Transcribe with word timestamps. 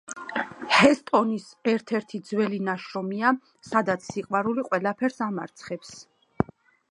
ჰესტონის 0.75 1.43
ერთ-ერთი 1.73 2.21
ძველი 2.29 2.61
ნაშრომია, 2.71 3.35
სადაც 3.73 4.09
სიყვარული 4.15 4.67
ყველაფერს 4.71 5.23
ამარცხებს. 5.29 5.95